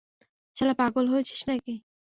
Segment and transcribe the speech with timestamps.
[0.57, 1.73] শালা পাগল হয়েছিস নাকি?